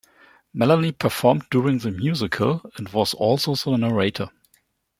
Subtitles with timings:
[0.51, 4.31] Melanie performed during the musical and was also the narrator.